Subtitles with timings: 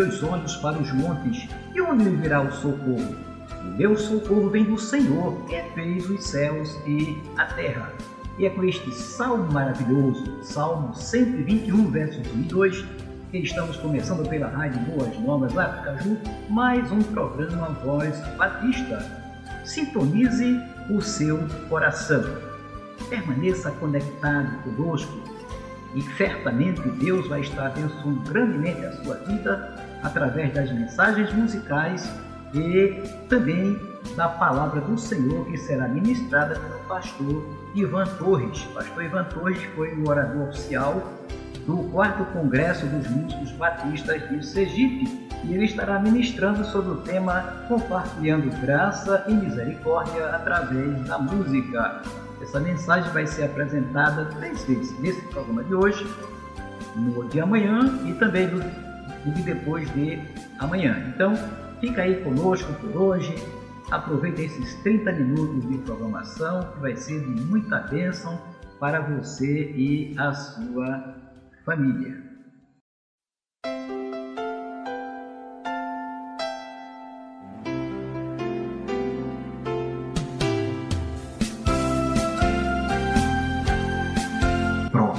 [0.00, 3.14] Meus olhos para os montes, e onde me virá o socorro?
[3.60, 7.92] O meu socorro vem do Senhor, que fez os céus e a terra.
[8.38, 12.84] E é com este salmo maravilhoso, Salmo 121, versos 1 e 2,
[13.30, 16.16] que estamos começando pela Rádio Boas Novas Aracaju,
[16.48, 19.04] mais um programa Voz Batista.
[19.66, 20.58] Sintonize
[20.88, 22.24] o seu coração.
[23.10, 25.20] Permaneça conectado conosco
[25.94, 32.10] e certamente Deus vai estar abençoando grandemente a sua vida através das mensagens musicais
[32.54, 33.78] e também
[34.16, 38.62] da palavra do Senhor que será ministrada pelo pastor Ivan Torres.
[38.74, 41.02] Pastor Ivan Torres foi o orador oficial
[41.66, 47.64] do quarto congresso dos músicos batistas de Sergipe e ele estará ministrando sobre o tema
[47.68, 52.02] compartilhando graça e misericórdia através da música.
[52.42, 56.06] Essa mensagem vai ser apresentada três vezes nesse programa de hoje,
[56.96, 58.89] no de amanhã e também no,
[59.24, 60.18] no de depois de
[60.58, 61.12] amanhã.
[61.14, 61.34] Então,
[61.80, 63.34] fica aí conosco por hoje.
[63.90, 68.40] Aproveite esses 30 minutos de programação que vai ser de muita bênção
[68.78, 71.14] para você e a sua
[71.64, 72.29] família.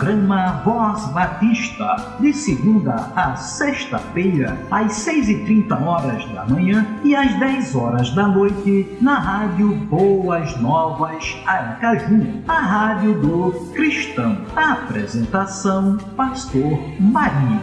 [0.02, 7.76] Programa Voz Batista, de segunda a sexta-feira, às 6h30 horas da manhã e às 10
[7.76, 14.44] horas da noite, na Rádio Boas Novas Aracaju, a rádio do cristão.
[14.56, 17.62] A apresentação, Pastor Marinho.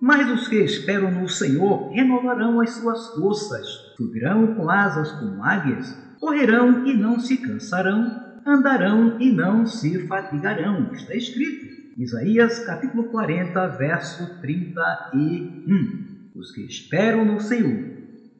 [0.00, 5.94] Mas os que esperam no Senhor renovarão as suas forças subirão com asas como águias,
[6.18, 10.90] correrão e não se cansarão, andarão e não se fatigarão.
[10.94, 11.68] Está escrito.
[11.98, 16.30] Isaías capítulo 40, verso 31.
[16.34, 17.90] Os que esperam no Senhor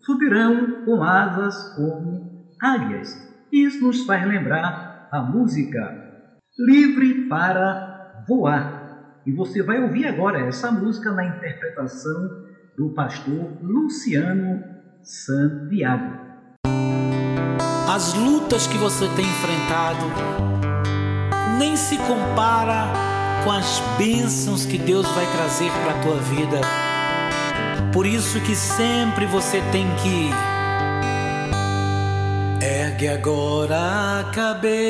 [0.00, 3.28] subirão com asas como águias.
[3.52, 6.24] Isso nos faz lembrar a música
[6.58, 9.20] Livre para Voar.
[9.26, 12.48] E você vai ouvir agora essa música na interpretação
[12.78, 14.69] do pastor Luciano
[15.02, 16.18] Santiago.
[17.88, 20.04] As lutas que você tem enfrentado
[21.58, 22.92] nem se compara
[23.44, 26.60] com as bênçãos que Deus vai trazer para a tua vida.
[27.92, 30.30] Por isso que sempre você tem que
[32.64, 34.80] ergue agora a cabeça.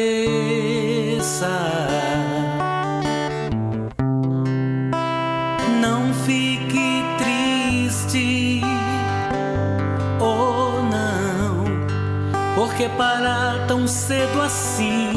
[12.81, 15.13] Que parar tão cedo assim?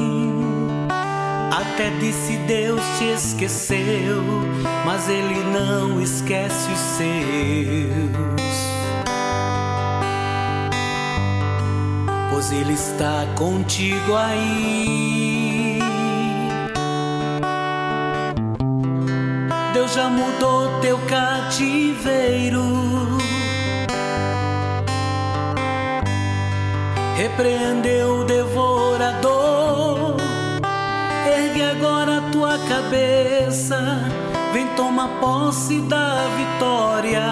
[1.49, 4.21] Até disse Deus te esqueceu,
[4.85, 8.51] mas Ele não esquece os seus.
[12.29, 15.79] Pois Ele está contigo aí.
[19.73, 22.63] Deus já mudou teu cativeiro
[27.15, 30.15] repreendeu o devorador.
[31.25, 33.77] Ergue agora a tua cabeça,
[34.51, 37.23] vem tomar posse da vitória.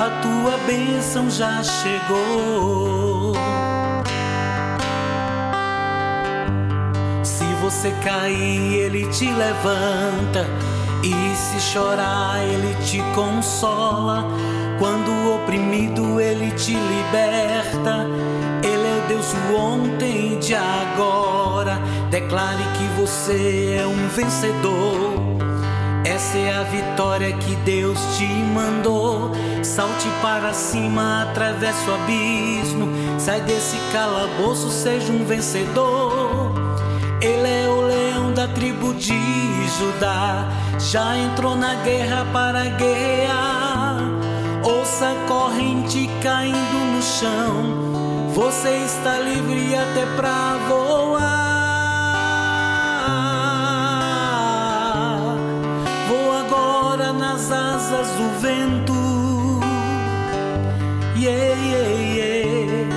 [0.00, 3.34] A tua bênção já chegou.
[7.22, 10.46] Se você cair, ele te levanta.
[11.02, 14.24] E se chorar, ele te consola.
[14.78, 18.06] Quando oprimido, ele te liberta
[19.08, 21.80] Deus o ontem e de agora.
[22.10, 25.38] Declare que você é um vencedor.
[26.04, 29.32] Essa é a vitória que Deus te mandou.
[29.64, 32.88] Salte para cima, atravesse o abismo.
[33.18, 36.52] Sai desse calabouço, seja um vencedor.
[37.20, 39.18] Ele é o leão da tribo de
[39.78, 40.48] Judá.
[40.78, 43.58] Já entrou na guerra para guerrear
[44.62, 47.87] Ouça a corrente caindo no chão.
[48.38, 51.18] Você está livre até pra voar.
[56.06, 58.94] Vou agora nas asas do vento.
[61.16, 62.94] Yeah, yeah, yeah.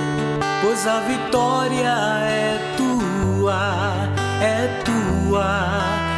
[0.62, 1.92] Pois a vitória
[2.22, 4.08] é tua,
[4.40, 5.56] é tua,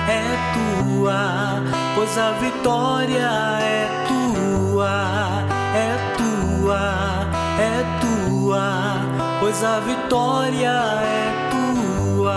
[0.07, 1.63] é tua.
[1.95, 3.31] Pois a vitória
[3.63, 5.45] é tua
[5.75, 7.27] é tua,
[7.59, 9.04] é tua,
[9.45, 12.33] pois a vitória é tua.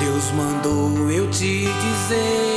[0.00, 2.49] Deus mandou eu te dizer.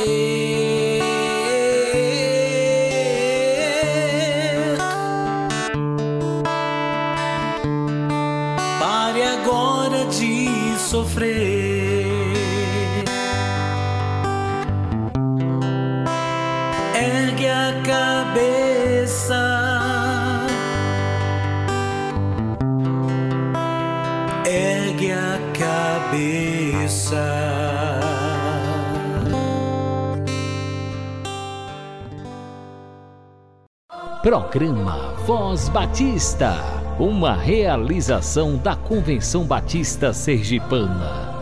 [34.24, 36.54] Programa Voz Batista,
[36.98, 41.33] uma realização da Convenção Batista Sergipana.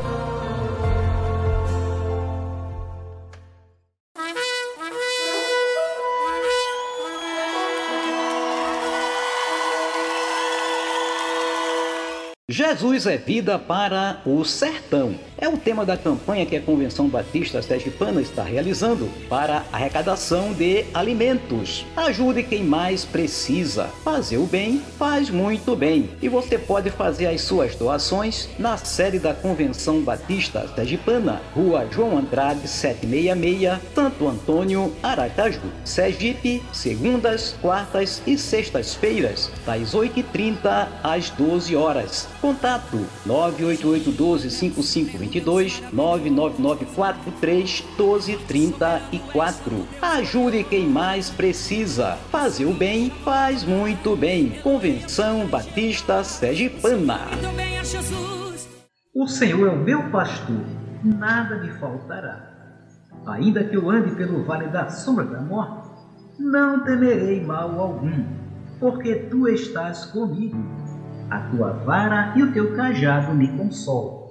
[12.52, 15.14] Jesus é vida para o sertão.
[15.38, 20.84] É o tema da campanha que a Convenção Batista Sergipana está realizando para arrecadação de
[20.92, 21.86] alimentos.
[21.96, 23.88] Ajude quem mais precisa.
[24.04, 26.10] Fazer o bem faz muito bem.
[26.20, 32.18] E você pode fazer as suas doações na sede da Convenção Batista Sergipana, Rua João
[32.18, 42.28] Andrade 766, Santo Antônio, Aracaju, Sergipe, segundas, quartas e sextas-feiras, das 8h30 às 12 horas.
[42.42, 49.86] Contato 988 12 5520 22 99943 1234.
[50.02, 52.16] Ajude quem mais precisa.
[52.32, 54.58] Fazer o bem faz muito bem.
[54.60, 57.20] Convenção Batista Sergipana.
[59.14, 60.64] O Senhor é o meu pastor,
[61.04, 62.50] nada me faltará.
[63.24, 65.88] Ainda que eu ande pelo vale da sombra da morte,
[66.40, 68.24] não temerei mal algum,
[68.80, 70.81] porque tu estás comigo.
[71.32, 74.28] A tua vara e o teu cajado me consolam.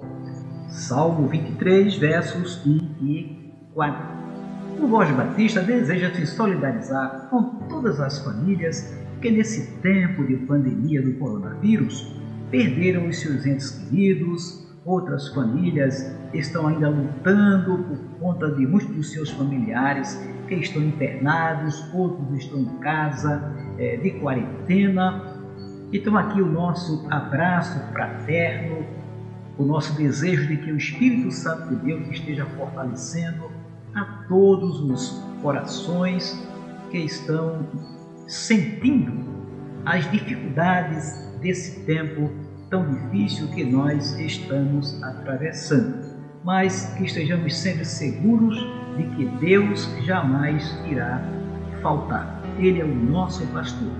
[0.68, 4.00] Salmo 23, versos 1 e 4.
[4.80, 11.02] O Voz Batista deseja se solidarizar com todas as famílias que, nesse tempo de pandemia
[11.02, 12.14] do coronavírus,
[12.52, 19.10] perderam os seus entes queridos, outras famílias estão ainda lutando por conta de muitos dos
[19.10, 23.42] seus familiares que estão internados, outros estão em casa
[23.76, 25.31] é, de quarentena.
[25.92, 28.84] Então, aqui o nosso abraço fraterno
[29.58, 33.50] o nosso desejo de que o Espírito Santo de Deus esteja fortalecendo
[33.94, 35.10] a todos os
[35.42, 36.42] corações
[36.90, 37.66] que estão
[38.26, 39.12] sentindo
[39.84, 42.30] as dificuldades desse tempo
[42.70, 46.02] tão difícil que nós estamos atravessando,
[46.42, 48.56] mas que estejamos sempre seguros
[48.96, 51.22] de que Deus jamais irá
[51.82, 52.40] faltar.
[52.58, 53.92] Ele é o nosso pastor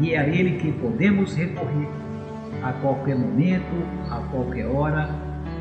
[0.00, 1.88] e é a Ele que podemos recorrer
[2.62, 5.10] a qualquer momento, a qualquer hora,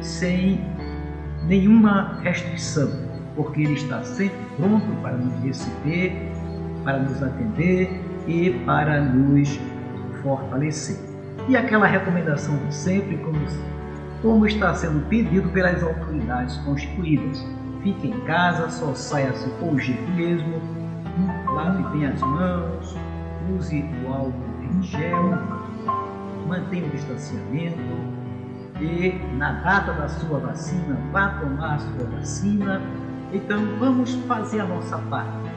[0.01, 0.63] sem
[1.45, 2.89] nenhuma restrição,
[3.35, 6.13] porque Ele está sempre pronto para nos receber,
[6.83, 7.89] para nos atender
[8.27, 9.59] e para nos
[10.21, 10.97] fortalecer.
[11.47, 13.39] E aquela recomendação de sempre, como,
[14.21, 17.45] como está sendo pedido pelas autoridades constituídas.
[17.81, 20.61] Fique em casa, só saia se for o mesmo,
[21.55, 22.95] lave bem as mãos,
[23.57, 25.37] use o álcool em gel,
[26.47, 27.79] mantenha o distanciamento
[28.81, 32.81] e na data da sua vacina, vá tomar a sua vacina.
[33.33, 35.49] Então vamos fazer a nossa parte.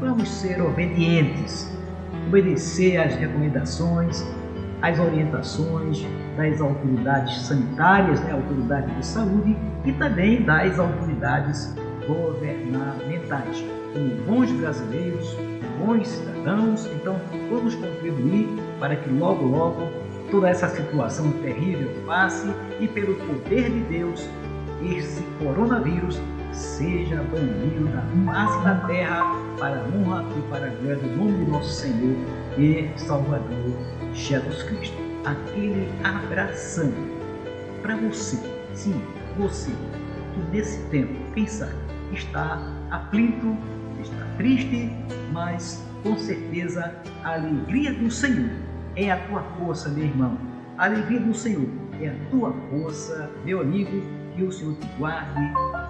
[0.00, 1.70] Vamos ser obedientes,
[2.26, 4.24] obedecer às recomendações,
[4.80, 11.74] às orientações das autoridades sanitárias, né, autoridades de saúde e também das autoridades
[12.06, 13.64] governamentais.
[13.92, 15.36] Como bons brasileiros,
[15.78, 17.16] bons cidadãos, então
[17.50, 19.88] vamos contribuir para que logo, logo
[20.30, 22.48] toda essa situação terrível passe
[22.80, 24.28] e, pelo poder de Deus,
[24.82, 26.20] esse coronavírus
[26.52, 29.24] seja banido da face da terra
[29.58, 32.16] para a honra e para a glória do nome do nosso Senhor
[32.58, 33.76] e Salvador
[34.12, 34.96] Jesus Cristo.
[35.24, 36.92] Aquele abração
[37.82, 38.38] para você,
[38.72, 39.00] sim,
[39.38, 39.70] você,
[40.34, 41.74] que nesse tempo, quem sabe,
[42.12, 43.56] está aflito,
[44.36, 44.90] triste,
[45.32, 48.50] mas com certeza a alegria do Senhor
[48.96, 50.38] é a tua força, meu irmão.
[50.76, 51.68] A alegria do Senhor
[52.00, 54.02] é a tua força, meu amigo.
[54.36, 55.40] Que o Senhor te guarde,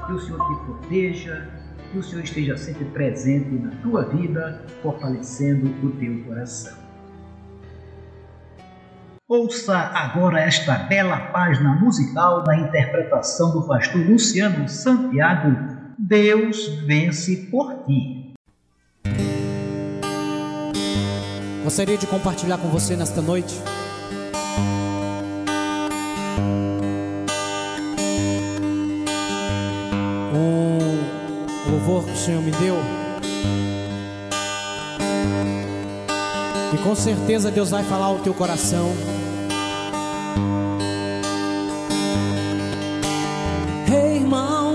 [0.06, 1.48] que o Senhor te proteja,
[1.90, 6.76] que o Senhor esteja sempre presente na tua vida, fortalecendo o teu coração.
[9.26, 15.56] Ouça agora esta bela página musical na interpretação do pastor Luciano Santiago,
[15.98, 18.23] Deus vence por ti.
[21.64, 23.58] Gostaria de compartilhar com você nesta noite
[30.34, 32.76] um louvor que o Senhor me deu.
[36.74, 38.92] E com certeza Deus vai falar ao teu coração.
[43.90, 44.74] Hey, irmão,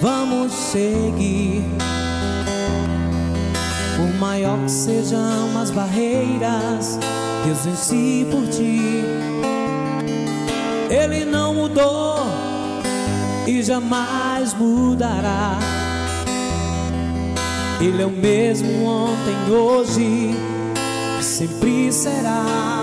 [0.00, 1.64] vamos seguir.
[4.18, 6.98] Maior que sejam as barreiras,
[7.44, 9.04] Deus vence por ti.
[10.90, 12.18] Ele não mudou
[13.46, 15.58] e jamais mudará.
[17.80, 20.34] Ele é o mesmo ontem, hoje,
[21.22, 22.77] sempre será.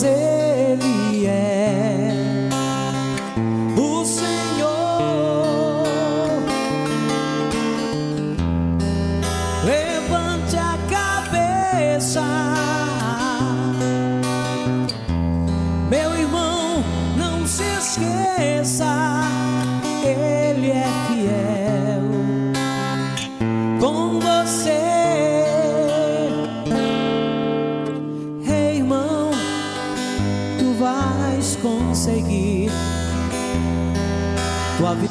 [0.00, 0.23] Pois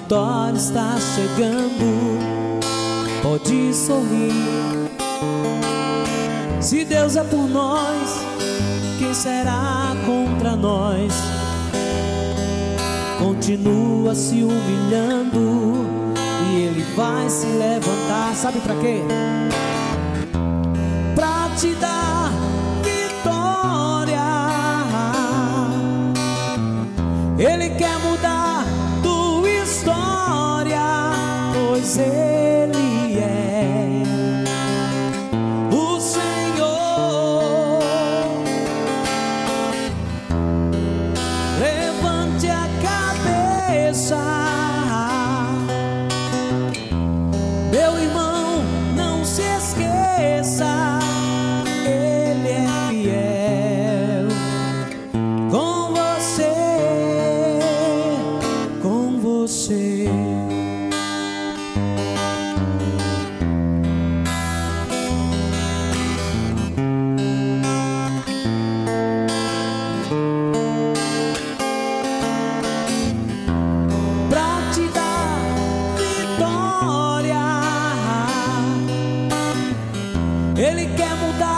[0.04, 2.20] vitória está chegando.
[3.22, 4.34] Pode sorrir.
[6.60, 8.20] Se Deus é por nós,
[9.00, 11.14] quem será contra nós?
[13.20, 15.88] Continua se humilhando
[16.50, 18.36] e ele vai se levantar.
[18.36, 19.02] Sabe pra quê?
[21.16, 22.32] Pra te dar
[22.84, 24.20] vitória.
[27.38, 28.03] Ele quer
[80.56, 81.53] Ele quer mudar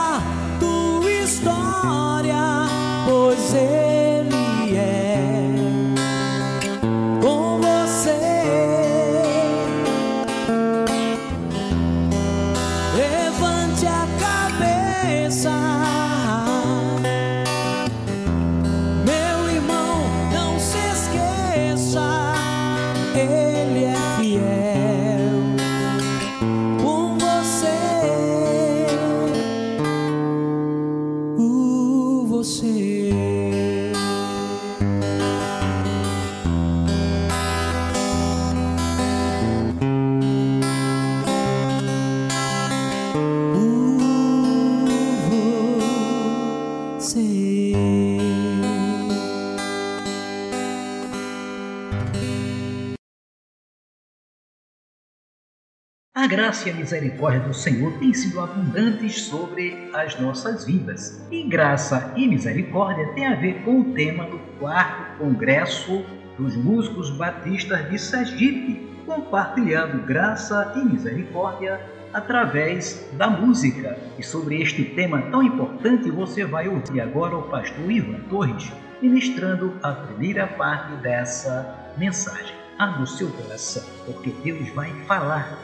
[56.85, 61.19] misericórdia do Senhor têm sido abundantes sobre as nossas vidas.
[61.31, 66.05] E graça e misericórdia tem a ver com o tema do quarto Congresso
[66.37, 71.81] dos Músicos Batistas de Sergipe, compartilhando graça e misericórdia
[72.13, 73.97] através da música.
[74.19, 79.73] E sobre este tema tão importante, você vai ouvir agora o pastor Ivan Torres ministrando
[79.81, 82.54] a primeira parte dessa mensagem.
[82.77, 85.57] Abra o seu coração, porque Deus vai falar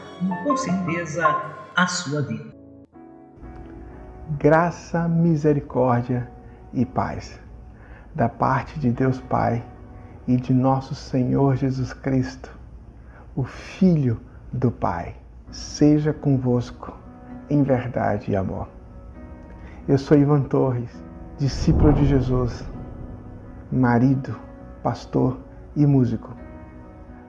[0.44, 1.26] com certeza
[1.76, 2.52] a sua vida.
[4.38, 6.30] Graça, misericórdia
[6.72, 7.38] e paz
[8.14, 9.64] da parte de Deus Pai
[10.26, 12.50] e de nosso Senhor Jesus Cristo,
[13.34, 14.20] o Filho
[14.52, 15.16] do Pai,
[15.50, 16.96] seja convosco
[17.50, 18.68] em verdade e amor.
[19.88, 20.90] Eu sou Ivan Torres,
[21.38, 22.64] discípulo de Jesus,
[23.70, 24.38] marido,
[24.82, 25.38] pastor
[25.74, 26.41] e músico.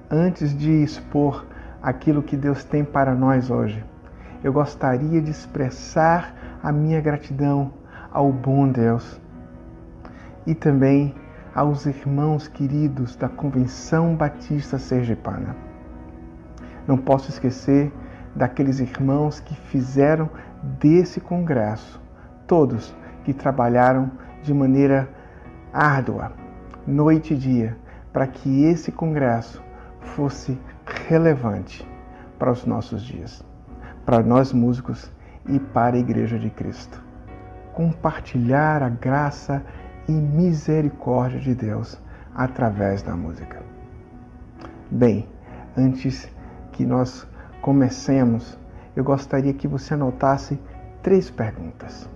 [0.10, 1.46] Antes de expor
[1.82, 3.84] aquilo que Deus tem para nós hoje,
[4.44, 7.74] eu gostaria de expressar a minha gratidão
[8.12, 9.20] ao bom Deus
[10.46, 11.16] e também
[11.56, 15.56] aos irmãos queridos da Convenção Batista Sergipana.
[16.86, 17.92] Não posso esquecer
[18.36, 20.30] daqueles irmãos que fizeram
[20.80, 22.02] desse congresso,
[22.46, 22.94] todos
[23.24, 25.08] que trabalharam de maneira
[25.72, 26.34] árdua,
[26.86, 27.78] noite e dia,
[28.12, 29.63] para que esse congresso
[30.04, 30.60] fosse
[31.08, 31.88] relevante
[32.38, 33.44] para os nossos dias,
[34.06, 35.12] para nós músicos
[35.48, 37.02] e para a Igreja de Cristo.
[37.74, 39.64] Compartilhar a graça
[40.08, 42.00] e misericórdia de Deus
[42.36, 43.62] através da música.
[44.92, 45.28] Bem,
[45.76, 46.30] antes
[46.72, 47.28] que nós
[47.62, 48.58] comecemos,
[48.96, 50.60] eu gostaria que você anotasse
[51.02, 52.10] três perguntas.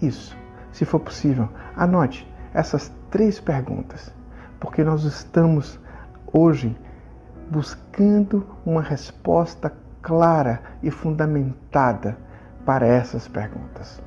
[0.00, 0.36] Isso,
[0.72, 4.12] se for possível, anote essas três perguntas,
[4.58, 5.78] porque nós estamos
[6.32, 6.76] hoje
[7.50, 9.72] buscando uma resposta
[10.02, 12.16] clara e fundamentada
[12.64, 14.02] para essas perguntas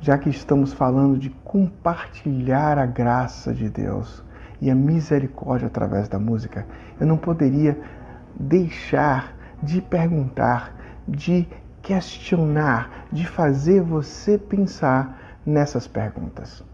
[0.00, 4.22] já que estamos falando de compartilhar a graça de Deus
[4.60, 6.66] e a misericórdia através da música,
[7.00, 7.78] eu não poderia
[8.38, 10.74] deixar de perguntar,
[11.06, 11.48] de
[11.82, 16.64] questionar, de fazer você pensar nessas perguntas.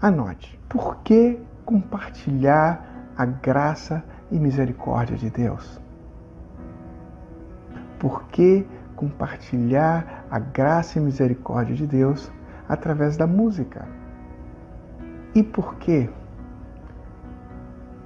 [0.00, 5.80] Anote: por que compartilhar a graça e misericórdia de Deus?
[7.98, 8.66] Por que
[8.98, 12.32] compartilhar a graça e misericórdia de Deus
[12.68, 13.86] através da música.
[15.36, 16.10] E por quê?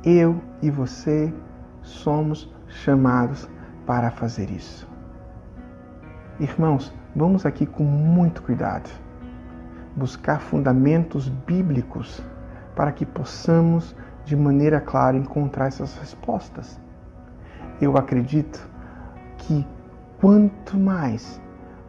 [0.04, 1.32] Eu e você
[1.80, 3.48] somos chamados
[3.86, 4.86] para fazer isso.
[6.38, 8.90] Irmãos, vamos aqui com muito cuidado
[9.96, 12.22] buscar fundamentos bíblicos
[12.76, 16.80] para que possamos, de maneira clara, encontrar essas respostas.
[17.80, 18.68] Eu acredito
[19.38, 19.66] que
[20.20, 21.40] quanto mais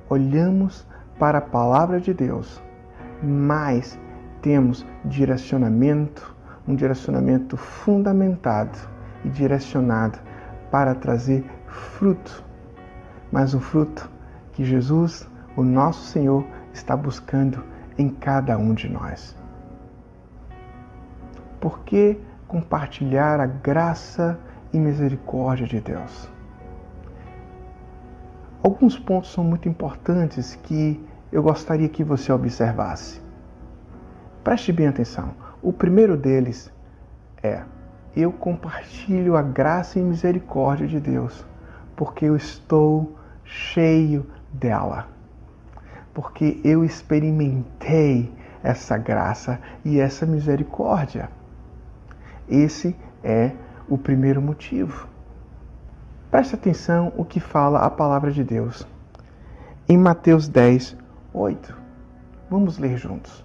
[0.10, 0.88] olhamos
[1.20, 2.62] para a palavra de Deus,
[3.22, 4.00] mais
[4.42, 6.36] temos direcionamento,
[6.68, 8.78] um direcionamento fundamentado
[9.24, 10.20] e direcionado
[10.72, 12.44] para trazer fruto.
[13.32, 14.10] Mas o fruto
[14.52, 17.64] que Jesus, o nosso Senhor, está buscando
[17.98, 19.36] em cada um de nós.
[21.64, 24.38] Por que compartilhar a graça
[24.74, 26.30] e misericórdia de Deus?
[28.62, 33.22] Alguns pontos são muito importantes que eu gostaria que você observasse.
[34.44, 35.36] Preste bem atenção.
[35.62, 36.70] O primeiro deles
[37.42, 37.64] é:
[38.14, 41.46] eu compartilho a graça e misericórdia de Deus,
[41.96, 45.08] porque eu estou cheio dela.
[46.14, 48.30] Porque eu experimentei
[48.62, 51.30] essa graça e essa misericórdia.
[52.54, 53.52] Esse é
[53.90, 55.08] o primeiro motivo.
[56.30, 58.88] Preste atenção o que fala a palavra de Deus.
[59.90, 60.96] Em Mateus 10,
[61.34, 61.76] 8.
[62.52, 63.44] Vamos ler juntos.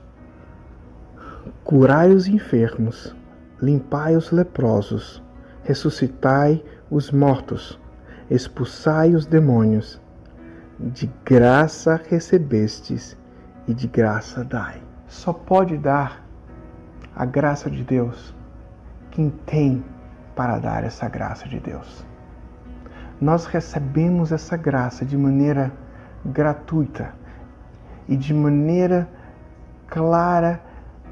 [1.65, 3.17] Curai os enfermos,
[3.63, 5.23] limpai os leprosos,
[5.65, 7.81] ressuscitai os mortos,
[8.31, 9.99] expulsai os demônios.
[10.79, 13.17] De graça recebestes
[13.67, 14.83] e de graça dai.
[15.07, 16.23] Só pode dar
[17.17, 18.37] a graça de Deus
[19.19, 19.85] quem tem
[20.37, 22.07] para dar essa graça de Deus
[23.21, 25.73] nós recebemos essa graça de maneira
[26.25, 27.13] gratuita
[28.09, 29.09] e de maneira
[29.89, 30.63] clara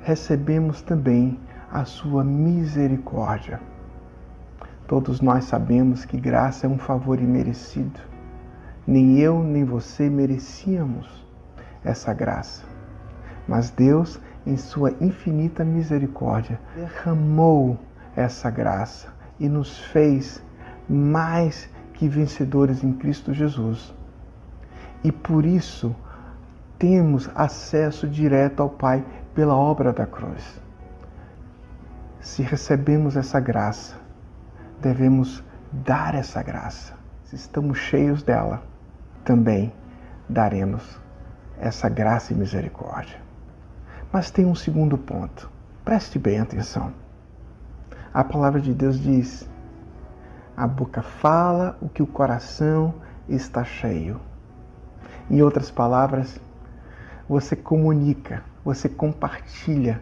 [0.02, 1.40] recebemos também
[1.70, 3.60] a sua misericórdia.
[4.86, 7.98] Todos nós sabemos que graça é um favor imerecido.
[8.86, 11.26] Nem eu nem você merecíamos
[11.82, 12.64] essa graça.
[13.48, 17.76] Mas Deus, em sua infinita misericórdia, derramou
[18.16, 20.42] essa graça e nos fez
[20.88, 23.94] mais que vencedores em Cristo Jesus.
[25.04, 25.94] E por isso
[26.78, 30.60] temos acesso direto ao Pai pela obra da cruz.
[32.20, 33.96] Se recebemos essa graça,
[34.80, 36.94] devemos dar essa graça.
[37.24, 38.62] Se estamos cheios dela,
[39.24, 39.72] também
[40.28, 41.00] daremos
[41.58, 43.18] essa graça e misericórdia.
[44.12, 45.50] Mas tem um segundo ponto.
[45.84, 47.05] Preste bem atenção.
[48.16, 49.46] A palavra de Deus diz:
[50.56, 52.94] a boca fala o que o coração
[53.28, 54.18] está cheio.
[55.30, 56.40] Em outras palavras,
[57.28, 60.00] você comunica, você compartilha,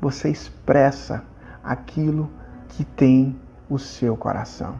[0.00, 1.24] você expressa
[1.64, 2.30] aquilo
[2.68, 3.36] que tem
[3.68, 4.78] o seu coração.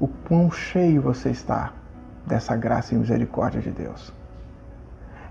[0.00, 1.72] O quão cheio você está
[2.26, 4.12] dessa graça e misericórdia de Deus.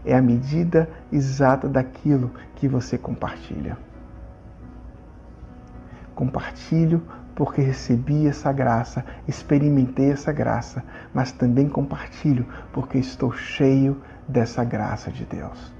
[0.06, 3.89] É a medida exata daquilo que você compartilha.
[6.20, 7.02] Compartilho
[7.34, 15.10] porque recebi essa graça, experimentei essa graça, mas também compartilho porque estou cheio dessa graça
[15.10, 15.74] de Deus.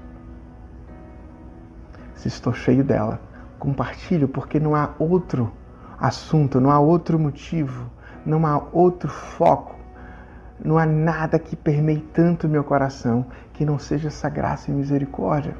[2.14, 3.20] Se estou cheio dela,
[3.58, 5.52] compartilho porque não há outro
[5.98, 7.90] assunto, não há outro motivo,
[8.24, 9.76] não há outro foco,
[10.58, 15.54] não há nada que permeie tanto meu coração que não seja essa graça e misericórdia.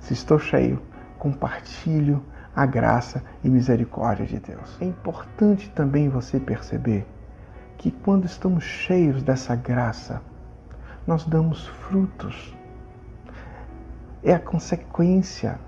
[0.00, 0.82] Se estou cheio,
[1.18, 2.22] compartilho
[2.54, 4.76] a graça e misericórdia de Deus.
[4.80, 7.06] É importante também você perceber
[7.78, 10.20] que quando estamos cheios dessa graça,
[11.06, 12.56] nós damos frutos.
[14.22, 15.58] É a consequência.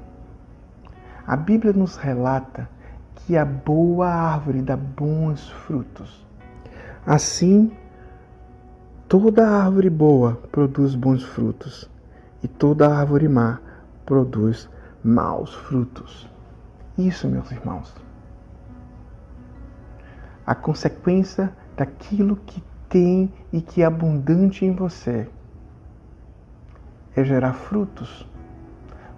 [1.26, 2.68] A Bíblia nos relata
[3.16, 6.24] que a boa árvore dá bons frutos.
[7.06, 7.72] Assim,
[9.08, 11.90] toda árvore boa produz bons frutos,
[12.42, 13.58] e toda árvore má
[14.04, 14.68] produz
[15.02, 16.33] maus frutos.
[16.96, 17.92] Isso, meus irmãos.
[20.46, 25.28] A consequência daquilo que tem e que é abundante em você
[27.16, 28.28] é gerar frutos.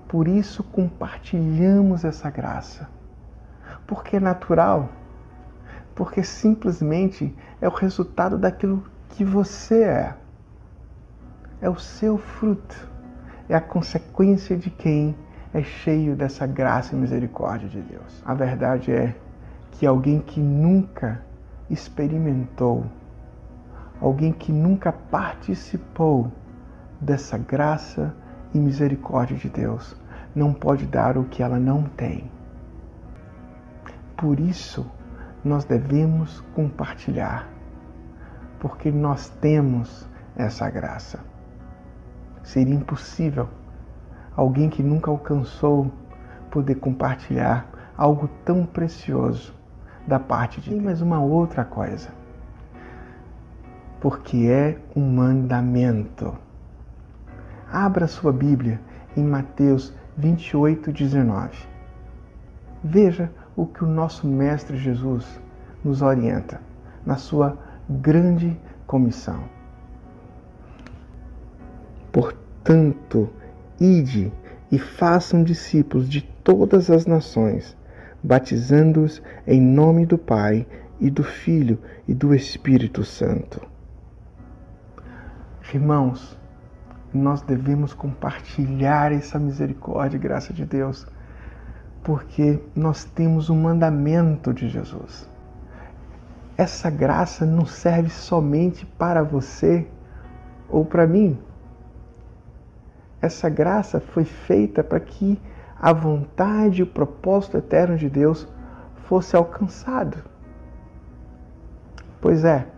[0.08, 2.88] Por isso compartilhamos essa graça.
[3.86, 4.88] Porque é natural.
[5.94, 10.14] Porque simplesmente é o resultado daquilo que você é.
[11.60, 12.90] É o seu fruto.
[13.48, 15.14] É a consequência de quem
[15.56, 18.22] é cheio dessa graça e misericórdia de Deus.
[18.26, 19.16] A verdade é
[19.72, 21.22] que alguém que nunca
[21.70, 22.84] experimentou,
[23.98, 26.30] alguém que nunca participou
[27.00, 28.14] dessa graça
[28.52, 29.96] e misericórdia de Deus,
[30.34, 32.30] não pode dar o que ela não tem.
[34.14, 34.84] Por isso,
[35.42, 37.48] nós devemos compartilhar,
[38.60, 41.18] porque nós temos essa graça.
[42.42, 43.48] Seria impossível
[44.36, 45.90] alguém que nunca alcançou
[46.50, 49.54] poder compartilhar algo tão precioso
[50.06, 50.82] da parte de Deus.
[50.82, 52.08] Mais uma outra coisa.
[54.00, 56.36] Porque é um mandamento.
[57.72, 58.80] Abra sua Bíblia
[59.16, 61.50] em Mateus 28, 19.
[62.84, 65.40] Veja o que o nosso Mestre Jesus
[65.82, 66.60] nos orienta
[67.04, 67.56] na sua
[67.88, 69.44] grande comissão.
[72.12, 73.30] Portanto,
[73.80, 74.32] Ide
[74.70, 77.76] e façam discípulos de todas as nações,
[78.22, 80.66] batizando-os em nome do Pai
[81.00, 83.60] e do Filho e do Espírito Santo.
[85.74, 86.38] Irmãos,
[87.12, 91.06] nós devemos compartilhar essa misericórdia e graça de Deus,
[92.02, 95.28] porque nós temos um mandamento de Jesus.
[96.56, 99.86] Essa graça não serve somente para você
[100.68, 101.38] ou para mim.
[103.26, 105.36] Essa graça foi feita para que
[105.80, 108.46] a vontade e o propósito eterno de Deus
[109.08, 110.18] fosse alcançado.
[112.20, 112.68] Pois é,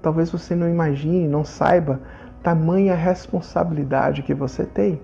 [0.00, 2.00] talvez você não imagine, não saiba
[2.40, 5.02] tamanha responsabilidade que você tem.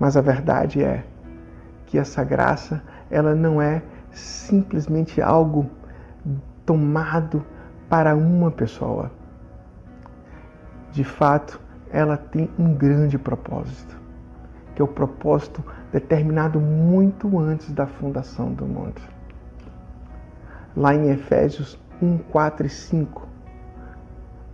[0.00, 1.04] Mas a verdade é
[1.86, 5.70] que essa graça, ela não é simplesmente algo
[6.64, 7.46] tomado
[7.88, 9.12] para uma pessoa.
[10.90, 11.60] De fato,
[11.96, 13.98] ela tem um grande propósito,
[14.74, 19.00] que é o propósito determinado muito antes da fundação do mundo.
[20.76, 23.26] Lá em Efésios 1, 4 e 5,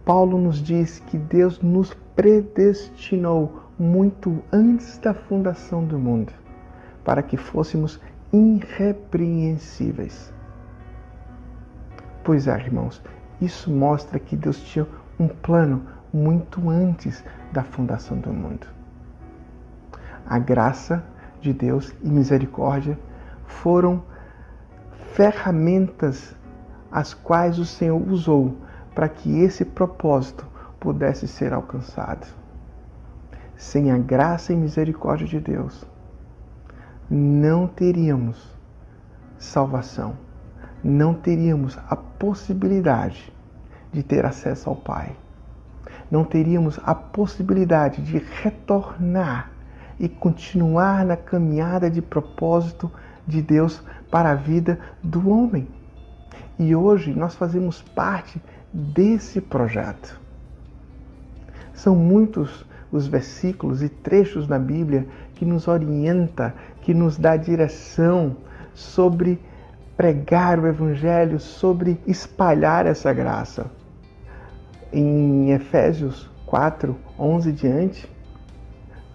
[0.05, 6.33] Paulo nos diz que Deus nos predestinou muito antes da fundação do mundo,
[7.03, 8.01] para que fôssemos
[8.33, 10.33] irrepreensíveis.
[12.23, 13.03] Pois é, irmãos,
[13.41, 14.87] isso mostra que Deus tinha
[15.19, 18.67] um plano muito antes da fundação do mundo.
[20.27, 21.05] A graça
[21.41, 22.99] de Deus e misericórdia
[23.47, 24.03] foram
[25.15, 26.35] ferramentas
[26.91, 28.57] as quais o Senhor usou
[28.95, 30.47] para que esse propósito
[30.79, 32.27] pudesse ser alcançado.
[33.57, 35.87] Sem a graça e misericórdia de Deus,
[37.09, 38.57] não teríamos
[39.39, 40.17] salvação,
[40.83, 43.33] não teríamos a possibilidade
[43.93, 45.17] de ter acesso ao Pai
[46.13, 49.51] não teríamos a possibilidade de retornar
[49.99, 52.93] e continuar na caminhada de propósito
[53.27, 55.67] de Deus para a vida do homem.
[56.59, 60.21] E hoje nós fazemos parte desse projeto.
[61.73, 68.37] São muitos os versículos e trechos da Bíblia que nos orienta, que nos dá direção
[68.75, 69.41] sobre
[69.97, 73.65] pregar o evangelho, sobre espalhar essa graça.
[74.93, 78.07] Em Efésios 4, 11 diante,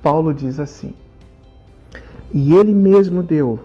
[0.02, 0.94] Paulo diz assim:
[2.34, 3.60] E ele mesmo deu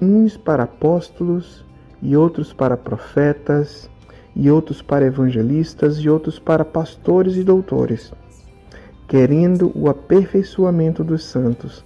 [0.00, 1.64] uns para apóstolos,
[2.02, 3.88] e outros para profetas,
[4.36, 8.12] e outros para evangelistas, e outros para pastores e doutores,
[9.08, 11.82] querendo o aperfeiçoamento dos santos,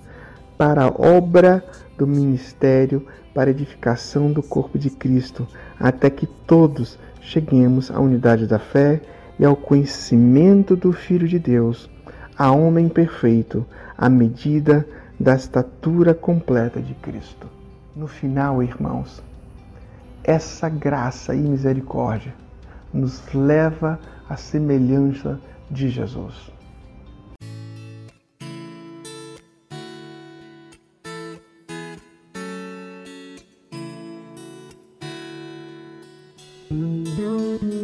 [0.59, 1.65] para a obra
[1.97, 5.47] do ministério, para edificação do corpo de Cristo,
[5.79, 9.01] até que todos cheguemos à unidade da fé
[9.39, 11.89] e ao conhecimento do Filho de Deus,
[12.37, 13.65] a homem perfeito,
[13.97, 14.87] à medida
[15.19, 17.47] da estatura completa de Cristo.
[17.97, 19.23] No final, irmãos,
[20.25, 22.35] essa graça e misericórdia
[22.93, 26.52] nos leva à semelhança de Jesus.
[36.73, 37.82] Adorador por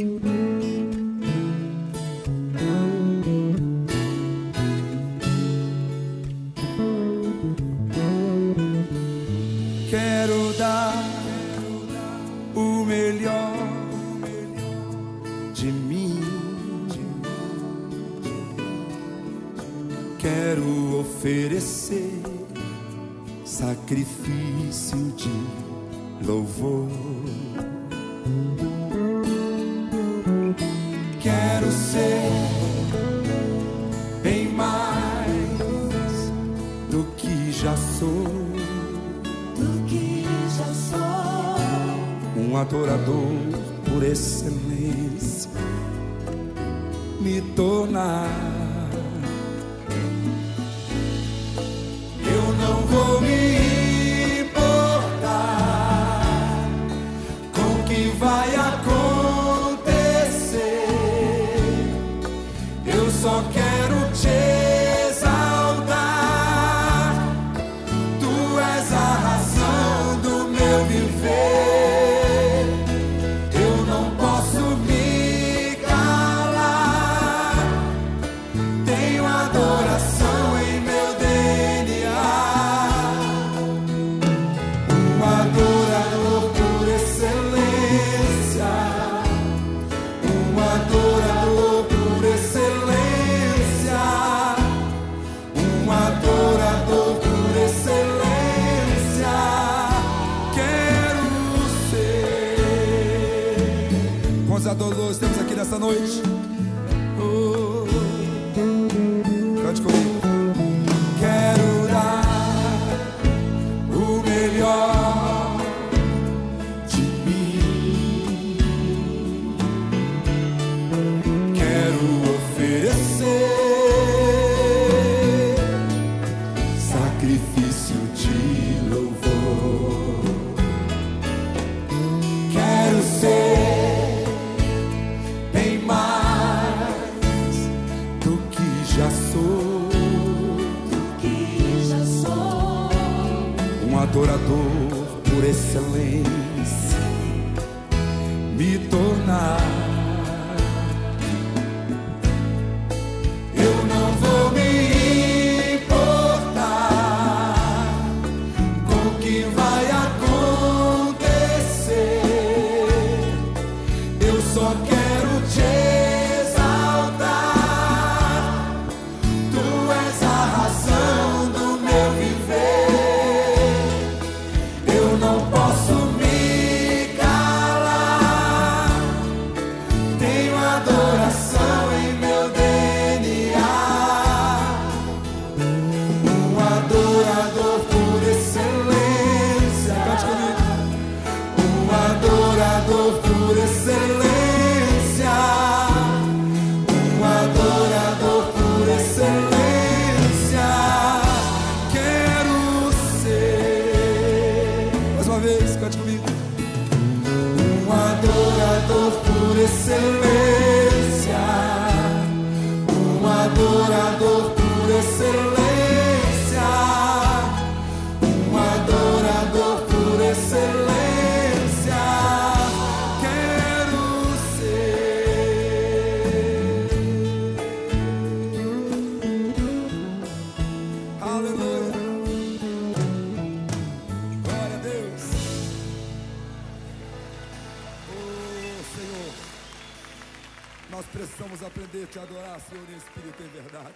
[240.91, 243.95] Nós precisamos aprender a te adorar, Senhor, em espírito e em verdade.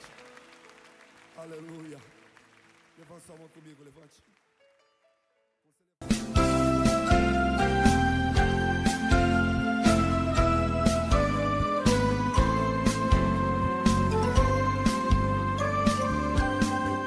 [1.39, 1.97] Aleluia.
[2.99, 4.23] Levante sua mão comigo, levante.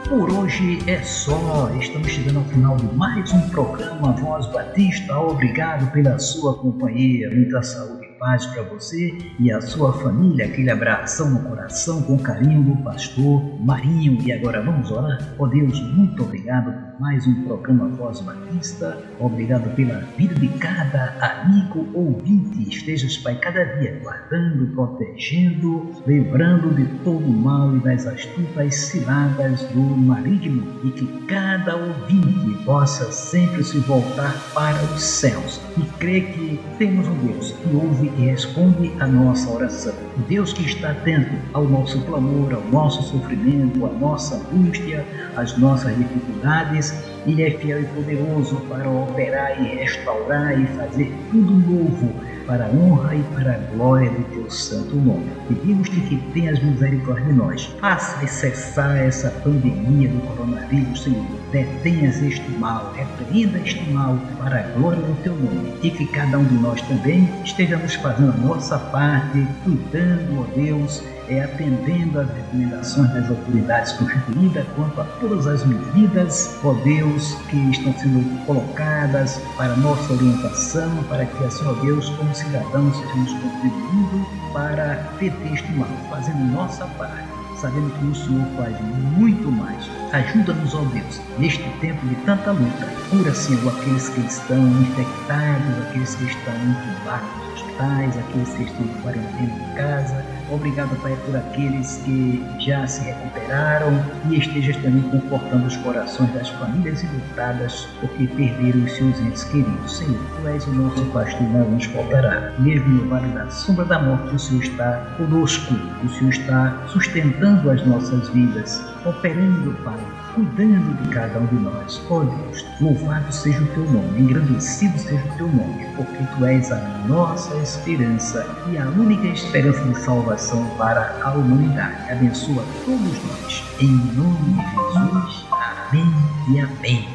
[0.10, 1.70] Por hoje é só.
[1.80, 5.20] Estamos chegando ao final de mais um programa Voz Batista.
[5.20, 7.30] Obrigado pela sua companhia.
[7.30, 10.48] Muita saúde paz para você e a sua família.
[10.48, 14.20] Aquele abração no coração com carinho do pastor Marinho.
[14.24, 15.20] E agora vamos orar?
[15.38, 18.98] Ó oh Deus, muito obrigado por mais um programa Voz Batista.
[19.20, 22.68] Obrigado pela vida de cada amigo ouvinte.
[22.68, 29.62] Estejas, Pai, cada dia guardando, protegendo, livrando de todo o mal e das astutas ciladas
[29.66, 30.66] do maligno.
[30.84, 37.08] E que cada ouvinte possa sempre se voltar para os céus e crer que temos
[37.08, 39.94] um Deus que ouve e responde a nossa oração.
[40.18, 45.58] O Deus que está atento ao nosso clamor, ao nosso sofrimento, à nossa angústia, às
[45.58, 46.94] nossas dificuldades,
[47.26, 52.14] Ele é fiel e poderoso para operar e restaurar e fazer tudo novo
[52.46, 55.32] para a honra e para a glória de teu santo nome.
[55.48, 57.66] Pedimos-te que tenhas misericórdia de nós.
[57.80, 61.26] Faça cessar essa pandemia do coronavírus, Senhor.
[61.52, 65.74] Detenhas este mal, repreenda este mal para a glória do teu nome.
[65.82, 71.04] E que cada um de nós também estejamos fazendo a nossa parte, cuidando, ó Deus,
[71.30, 77.58] é, atendendo às recomendações das autoridades constituídas quanto a todas as medidas, ó Deus, que
[77.72, 84.26] estão sendo colocadas para nossa orientação, para que assim, ó Deus, como cidadãos, sejamos contribuindo
[84.54, 88.80] para deter este mal, fazendo nossa parte sabendo que o Senhor faz
[89.18, 89.90] muito mais.
[90.12, 92.86] Ajuda-nos, ó Deus, neste tempo de tanta luta.
[93.10, 99.02] Cura, Senhor, aqueles que estão infectados, aqueles que estão intubados hospitais, aqueles que estão em
[99.02, 100.26] quarentena em casa.
[100.52, 103.92] Obrigado, Pai, por aqueles que já se recuperaram
[104.30, 109.98] e estejas também confortando os corações das famílias ilutadas porque perderam os seus entes queridos.
[109.98, 112.54] Senhor, Tu és o nosso pastor não nos faltará.
[112.60, 115.74] Mesmo no vale da sombra da morte, o Senhor está conosco.
[116.04, 120.00] O Senhor está sustentando as nossas vidas, operando, Pai,
[120.34, 122.02] cuidando de cada um de nós.
[122.10, 126.46] Ó oh Deus, louvado seja o teu nome, engrandecido seja o teu nome, porque tu
[126.46, 132.12] és a nossa esperança e a única esperança de salvação para a humanidade.
[132.12, 133.64] Abençoa todos nós.
[133.80, 135.46] Em nome de Jesus.
[135.52, 136.14] Amém
[136.50, 137.15] e amém.